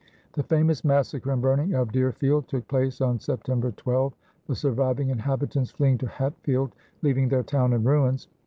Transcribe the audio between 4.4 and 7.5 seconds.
the surviving inhabitants fleeing to Hatfield, leaving their